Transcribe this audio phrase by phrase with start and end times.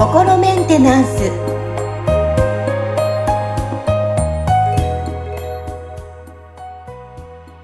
[0.00, 1.30] 心メンテナンス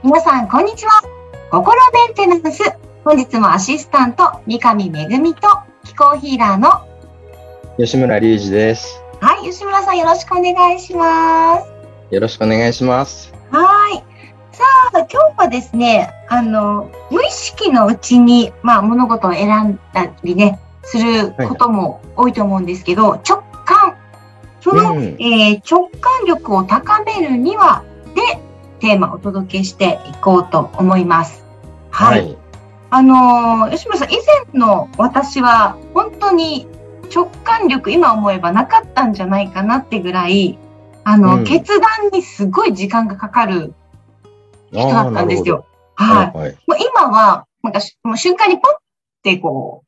[0.04, 1.02] 皆さん、こんにちは。
[1.50, 2.62] 心メンテナンス。
[3.04, 5.48] 本日もアシスタント、三上めぐみと
[5.84, 6.86] 気候ヒーラーの
[7.76, 9.02] 吉村隆二です。
[9.20, 12.14] はい、吉村さんよろしくお願いします。
[12.14, 13.35] よろしくお願いします。
[14.96, 15.02] はい。
[15.02, 23.96] さあ、今日はですね、あの、無意識のうちに、まあ、物事を選んだりね、することも多いと思うんですけど、直感。
[24.62, 28.40] その、うんえー直感力を高めるには、で、
[28.80, 31.44] テーマをお届けしていこうと思います。
[31.90, 32.36] はい。
[32.90, 34.16] あのー吉村さん、以
[34.52, 36.66] 前の私は、本当に
[37.14, 40.58] 直感力、今思えばなかったんじゃないかなってぐらい、
[41.04, 43.74] あの、うん決断にすごい時間がかかる
[44.72, 45.66] 人だったんですよ。
[45.94, 46.38] はい。
[46.38, 46.52] はい。
[46.66, 48.76] もう今は、なんかし、もう瞬間にポッ
[49.22, 49.84] てこ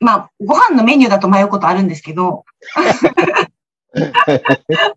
[0.00, 2.44] う、まあ、ご飯のメニューだと迷うことあるんですけど、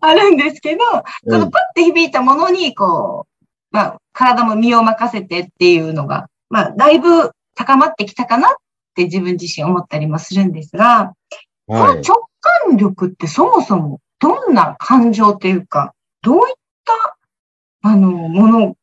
[0.00, 0.80] あるんですけど、
[1.28, 8.52] そのパッて響いたものに、こう、まあ、体も身を任せてっていうのが、まあ、だいぶ高まってきたかなっ
[8.94, 11.12] て自分自身思ったりもするんですが、
[11.66, 12.02] このはい。
[12.02, 17.16] 直感力ってそもそもどんな感情というか、どういった、
[17.82, 18.76] あの、もの、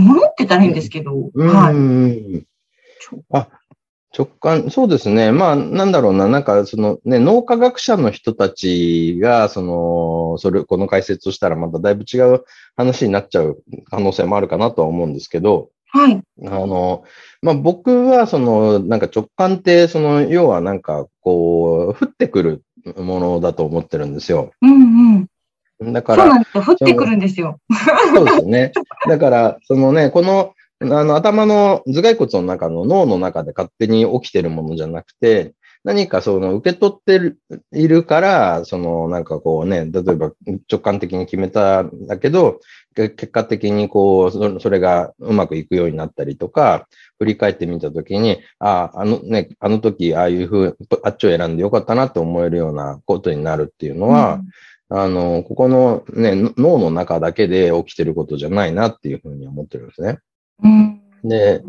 [0.00, 1.74] ものって言ったらいいんですけど、うんはい。
[1.74, 2.46] うん
[3.32, 3.48] あ、
[4.16, 5.30] 直感、そうですね。
[5.30, 12.44] まあ、なんだろうな、なんか、そのね、脳科学者の人たちが、その、それ、この解説をしたらまただいぶ違う
[12.76, 16.20] 話になっちゃう可能性もあるかなとは思うんですけど、はい。
[16.44, 17.04] あの、
[17.42, 22.62] まあ、僕は、その、なんか直感って、その、要はなんか、こう、降ってくる
[22.96, 24.52] ものだと思ってるんですよ。
[24.62, 25.26] うん
[25.80, 25.92] うん。
[25.92, 26.64] だから、そうなんですよ。
[26.66, 27.60] 降ってくるんですよ。
[28.14, 28.72] そうですよね。
[29.08, 35.54] だから、そのね、この、あの、頭の頭蓋骨の中の脳の中で勝手に起きてるものじゃなくて、
[35.84, 37.36] 何かその受け取って、
[37.72, 40.32] いるから、そのなんかこうね、例えば
[40.70, 42.60] 直感的に決めたんだけど、
[42.96, 46.88] 結果的にこう、それがうまくいくようになったりとか、
[47.18, 54.40] 振り返ってみたときに、ああ、あのね、あの時ああいうふう、あっちを選んでよかったなって思えるようなことになるっていうのは、
[54.88, 60.18] あの、ここのね、の脳の中だけで起きてることじゃないなっていうふうに思ってるんですね。
[60.62, 61.00] うん。
[61.24, 61.62] で、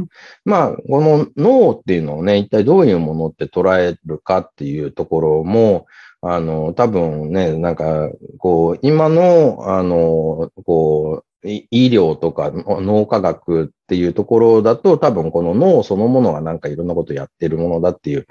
[0.45, 5.87] まあ、この脳っていうのをね、一体どういうものって捉えるかっていうところも、
[6.21, 18.27] あの、多分ね、なんか、こう、今の、あの、こう、い医療とかの脳科学っていうところだと、多分この脳そのものがなんかいろんなことやってるものだっていう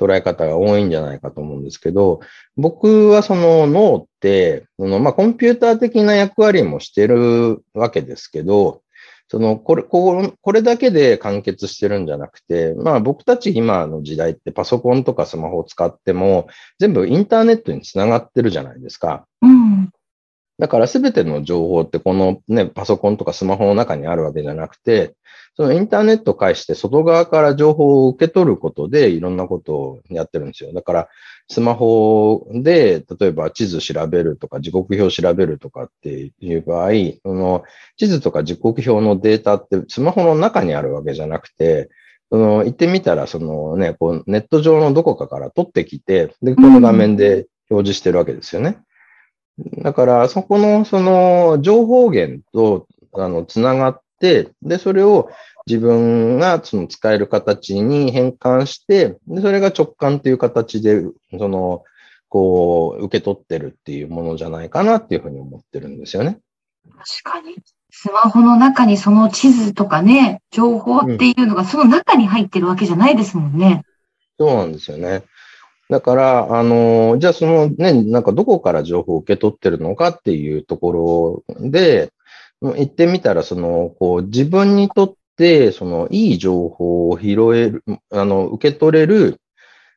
[0.00, 2.20] 捉え方が多いんじゃないかと思うんですけど、
[2.56, 8.82] 僕はその脳って、そのまあコンピューター的な役割もしてるわけですけど、
[9.30, 16.48] その、これ、ここれだけで完結してるんじゃなくて、まあ僕たち今の時代ってパソコンとかスマホを使っても
[16.80, 19.26] 全部インターネットにつながってるじゃないですか。
[19.40, 19.79] うん。
[20.60, 25.14] だからすべての情報ってこのね、パソコンとかスマホの中にあるわけじゃなくて、
[25.56, 30.72] そのインターネットを介して外側から情報を受け取ることでいろんなことをやってるんですよ。
[30.74, 31.08] だから
[31.48, 36.90] スマホで例えば地図調べるとか時刻表調べるとかっていう場合、
[37.24, 37.64] その
[37.96, 41.88] 地図とか時刻表のデータってスマホの中にあるわけじゃなくて、
[42.30, 48.78] その言ってみたらそのね、こうネット上のどこかから取ってきて、で、この画面で表示してるわけですよね。
[49.82, 55.30] だから、そこの、その、情報源と、あの、つながって、で、それを
[55.66, 61.02] 自分が、その、使える形に変換して、で、それが直感という形で、
[61.38, 61.84] その、
[62.28, 66.38] こう、受け取ってるっていうものじゃないかなっていうふうに思ってるんですよね。
[67.22, 67.56] 確かに。
[67.90, 73.82] スマホの中にその地図とかね、情報っていうのがその中に入ってるわけじゃないですもんね。
[74.38, 75.24] そうなんですよね。
[75.90, 82.12] だから、あの、じゃあそのね、なんかどこから情報を受け取ってるのかっていうところで、
[82.62, 89.40] 言ってみたら、その、こう、自分にとって、その、いい情報を拾える、あの、受け取れる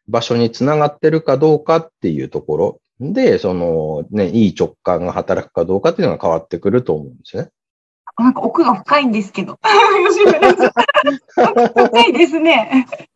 [0.07, 7.49] 場所につながってるかどうかっていうところで、その、ね、いい直感が働くかどうかっていうのが変わってくると思うんですね。
[8.17, 9.59] なんか奥が深いんですけど。
[10.09, 10.71] 吉村さん
[11.89, 12.87] 深いですね。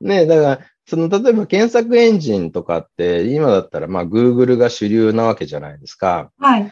[0.00, 6.30] ねだから、その、例えば検索エンジンとかって、今だったら、まあ、Google が主流なわけじゃないですか。
[6.38, 6.70] はい。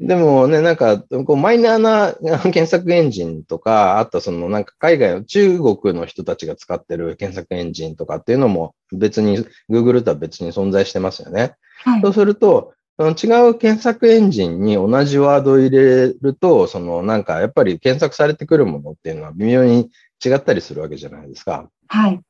[0.00, 11.56] でもね、なんか、こう、マイナーな検索エンジンとか、あとその、なんか海外の中国の人たちが使ってる検索エンジンとかっていうのも別に、Google とは別に存在してますよね。
[11.82, 19.88] はいそうすると、その違う検索エンジンに同じワードを入れると、そのなんかやっぱり検索されてくるものっていうのは微妙に
[20.24, 21.70] 違ったりするわけじゃないですか。
[21.88, 22.20] はい。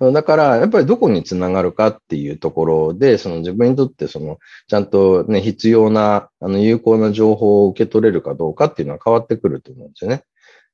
[0.00, 4.38] だから、やっぱりどこにつながるかっていうところで、その自分にとってその、
[4.68, 10.24] ちゃんとね、必要な、あの、有効な情報を受け取れるかどうかっていうのは変わってくると思うんですよね。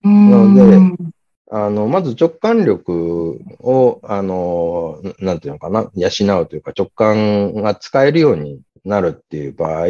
[0.02, 0.10] な
[0.44, 1.10] ので、
[1.52, 9.86] あの、まず直感力を、あの、なんていうのかな、養うというか直感が使えるようになるっていう場合、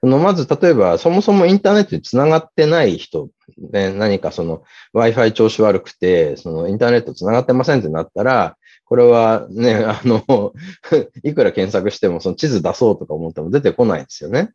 [0.00, 3.28] そのまず例えばそもそもインターネットにつながってない人、
[3.72, 4.62] ね、何かその
[4.94, 10.52] Wi-Fi 調子悪くて、そのインターネットつながってませんってなったら、これはね、あの、
[11.22, 14.50] いくら検索してもその地図出そうとか思っても出てこないですよね。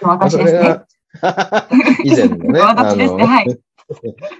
[0.00, 0.80] 私ですね。
[2.04, 2.60] 以前のね。
[2.64, 3.24] 私ですね。
[3.24, 3.58] はい。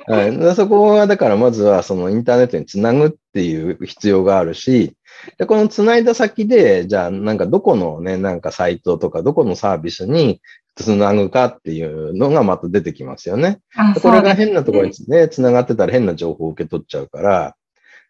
[0.06, 4.94] はい、そこは、だからまずはそのインターネットにつなぐっていう必要があるし、
[5.38, 10.40] でこのつないだ先で、じゃあなんかどこのね、なんかサイトとかどこのサービスに
[10.74, 13.60] つなぐかっていうのがまた出てきますよね。
[14.02, 17.56] これが変なところにね、つながってたら変な情報を受け取っちゃうから、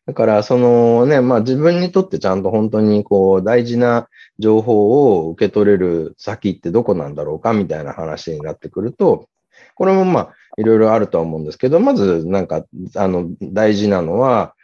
[0.06, 4.08] だからそのね、まあ自分にとってちゃんと本当にこう大事な
[4.38, 9.28] 情報を受け取れる先ってどこなんだろうかみたいな話になってくると、
[9.76, 12.64] これもまあいろいろあるとは思うんですけど、まずなんか、
[12.96, 14.54] あの、大事なのは、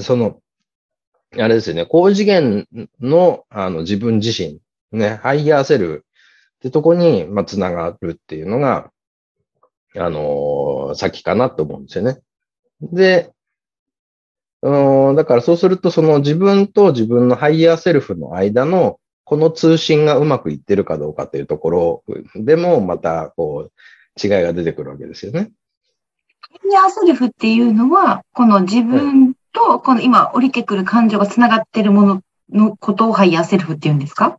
[0.00, 0.38] その、
[1.38, 2.66] あれですよね、高次元
[3.00, 4.60] のあの自分自身、
[4.92, 6.04] ね、ハイヤーセルフ
[6.56, 8.90] ってとこに、まあ、つながるっていうのが、
[9.96, 12.20] あのー、先かなと思うんですよね。
[12.80, 13.32] で、
[14.62, 22.04] だからそうすると、その自分と自分のハイヤーセルフの間の、この通信がうまくいってるかどうかというところ
[22.34, 25.50] でも、また、こう、違いが出てくるわけですよね。
[26.40, 32.22] ハイヤーセルフっていうのは、この自分と、この今降りてくる感情がつながっているもの
[32.52, 34.38] のことをハイヤーセルフっていうんですか？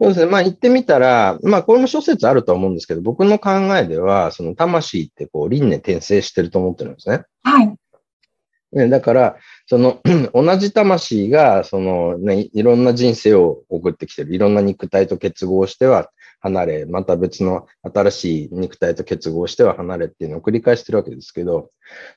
[0.00, 0.26] そうですね。
[0.26, 7.24] まあ言ってみたら、まあこれも諸説あると思うんですけど、僕の考えでは、その魂ってこう輪廻転生してると思ってるんですね。
[7.44, 7.74] はい。
[8.70, 10.00] ね、だから、その、
[10.34, 14.34] 同じ魂が、そのね、いろんな人生を送ってきてる。
[14.34, 16.10] いろんな肉体と結合しては、
[16.40, 21.70] 離れ、また別の新しい肉体と結合しては離れっていうのを繰り返してるわけですけど、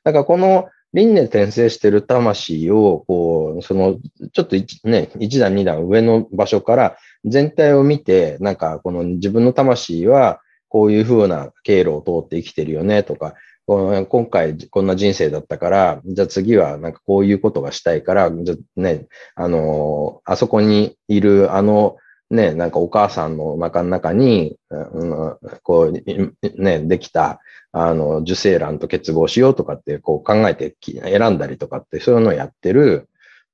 [0.03, 3.97] だからこの輪廻転生してる魂を、こう、その、
[4.33, 4.55] ちょっと
[4.87, 13.35] ね、一段二段上の場所から全体を見て、なんかこの自分の魂はこういう風な経路を通って生きてるよねとか、
[13.67, 21.95] 今回こんな人生だったから、じゃあ次はなんかこういうことがしたいから、じゃね、あの、あそこにいるあの
[22.31, 27.41] ね、なんかお母さんの中の中に、うん、こう、ね、できた、
[27.73, 33.07] あの、受精卵と結合しようとかって、こう考えて選んだりとかって、そういうのをやってる、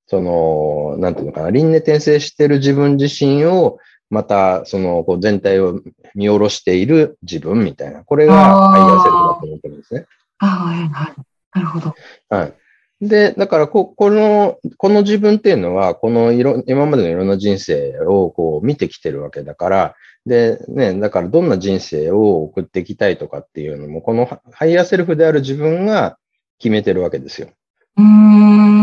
[0.08, 3.80] その、なんていうのかな、輪廻転生してる自分自身を、
[4.10, 5.82] また、その、こう全体を
[6.16, 10.06] 見下ろしている自分みたいな、これがハイヤーセルフだと思ってるんですね。
[10.38, 11.14] はい、はい。
[11.54, 11.94] なるほど。
[12.30, 12.54] はい。
[13.00, 19.96] で、だからこ、この、この自分っていうのは、このいろ、今までのいろんな人生をこう見てきてるわけだから、
[20.26, 26.18] で、ね、だからどんな人生を送っていきたいとかっていうのも、このハイヤーセルフである自分が
[26.58, 27.50] 決めてるわけですよ。
[27.98, 28.77] うん。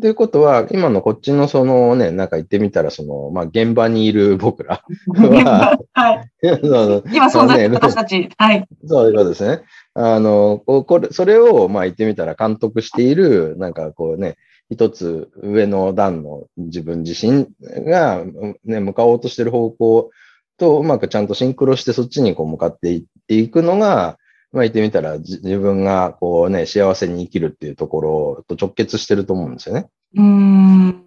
[0.00, 4.82] ということは、今のこっちのそのね、なんか言ってみたら、その、まあ、現場にいる僕ら
[5.14, 6.30] は、はい。
[6.42, 8.28] 今存在する私たち。
[8.36, 8.66] はい。
[8.86, 9.62] そういうことですね。
[9.94, 14.36] あの、これ、それを、まあ、言ってみたら監督している、なんかこうね、
[14.70, 17.46] 一つ上の段の自分自身
[17.84, 18.24] が、
[18.64, 20.10] ね、向かおうとしてる方向
[20.56, 24.18] とうまくちゃんとシンクロしてそっちにこう向かっていっていくのが、
[24.54, 29.88] まあ言ってみたら自分がこうね、幸せに生きるっていうところと直結してると思うんですよね。
[30.16, 31.04] うん。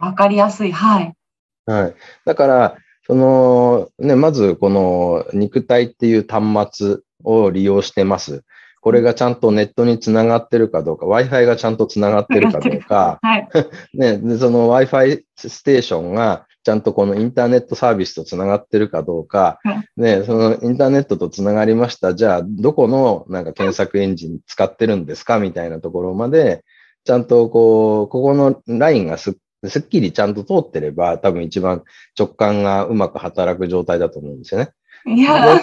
[0.00, 0.72] わかりやすい。
[0.72, 1.14] はい。
[1.66, 1.94] はい。
[2.24, 8.42] だから、その、ね、まずこの肉体っていう端末を利用してます。
[8.80, 13.48] これがちゃんとネットにつながってるかどうか、Wi-Fi がちゃんとつながってるかどうか、 はい、
[13.94, 19.60] ね、でその Wi-Fi ステーションがちゃんとこのインターネットサービスとつながってるかどうか、
[19.96, 22.16] ね、そのインターネットとつながりました。
[22.16, 26.64] じゃあ、どこのなんか検索エンジン使ってるんですかみたいなところまで、
[27.04, 31.84] ちゃんとこう、ここのラインがすっきりちゃんと通ってれば、多分一番
[32.18, 34.70] 直感がうまく働く状態だと思うんですよね。
[35.06, 35.60] いや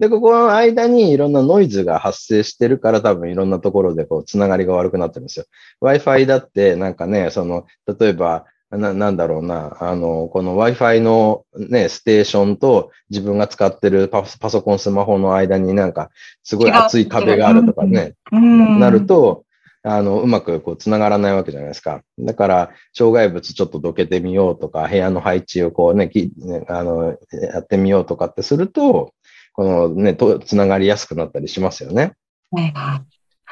[0.00, 5.44] で、ここの間にいろんなノイズが発生してるから多分いろんなところでこう、つながりが悪くなってるんですよ。
[5.80, 7.66] Wi-Fi だってなんかね、その、
[8.00, 8.46] 例えば、
[8.78, 16.10] ななんだろうな、あの、この Wi-Fi のね、ステーションと自分が使ってるパパソコン、スマホの間になんか、
[16.42, 19.44] すごい厚い壁があるとかね、なると、
[19.84, 22.02] あの、うまくこう繋がらないわけじゃないですか。
[22.18, 29.12] だから、障害物ちょっとどけてみようとか、部屋の配置をこうね、きねあの、やってみようとかってすると、
[29.54, 32.12] このね、と、繋がりやすくなったりしますよね。
[32.52, 32.72] ね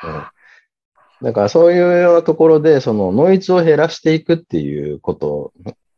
[0.03, 0.25] うん、
[1.23, 5.53] だからそういうようなところで、そのノイズを減らしていくっていうこと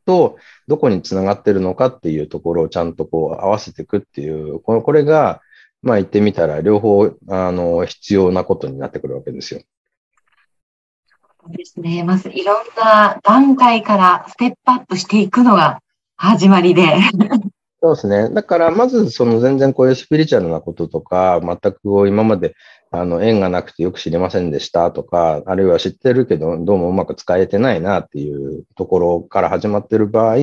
[0.05, 0.37] と、
[0.69, 5.41] どこにつながってるのかっていうところをちゃんとこう合わせていくっていう、これが、
[5.83, 9.61] まあ言ってみたら両方、あの、必要なことになってくるわけですよ。
[11.45, 12.05] そうですね。
[12.05, 15.81] まずいろんな段階からステップアップしていくのが
[16.17, 16.85] 始まりで。
[17.83, 18.31] そうですね。
[18.33, 22.55] だから、まず、その全然こういうスピリチュアルなこととか、全く今まで、
[22.93, 30.37] あの、縁がなくてよく知りませんでしたとか、あるいは知ってるけど、どうもうまく使えてないなっていうところから始まってる場合、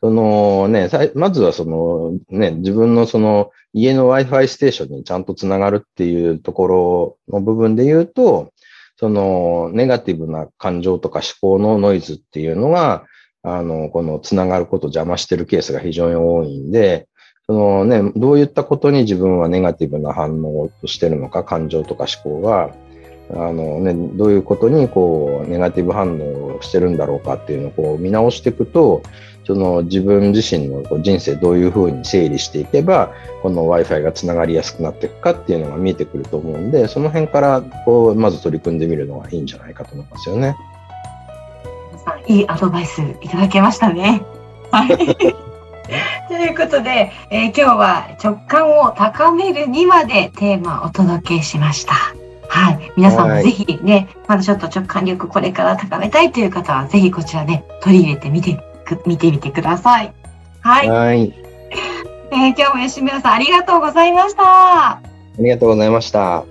[0.00, 8.52] そのね、まずはそのね、自分のその家の Wi-Fi ステーションにちゃんとつながるっていうところの部分で言うと、
[8.96, 13.04] そのネガティブな感情とか思考のノイズっていうのが、
[13.42, 17.08] あの、このつながることを邪魔してるケースが非常に多いんで、
[17.46, 22.70] そのね、どういったことに自分はネガティブな反応をしてるのか、感情とか思考が、
[23.34, 29.02] あのね、どういうことにこう、ネガティブ反応をしてるんだろうかっていうのをこう見直していくと、
[29.44, 40.54] その自分自身のこう人生どういうふうに整理していけば、この Wi-Fi がつながりやすくなっていくかっていうのが見えてくると思うんで、その辺からこう、まず取り組んでみるのがいいんじゃないかと思いますよね。
[42.28, 44.22] いいアドバイスいただけましたね。
[44.70, 44.88] はい。
[46.28, 51.94] ということで、えー、今日は直感を高めるにまでテーマをお届けしました。
[52.48, 52.92] はい。
[52.96, 58.58] 皆さんもぜひね、まだちょっと直感力これから高めたいという方は、ぜひこちらね、取り入れてみて、
[59.06, 60.12] 見てみてください。
[60.60, 60.90] はい。
[60.90, 61.34] はい
[62.34, 64.42] えー、今日も吉村さんありがとうございました。
[64.42, 65.00] あ
[65.38, 66.44] りがとうございました。